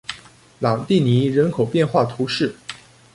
[0.61, 2.55] 昂蒂尼人口变化图示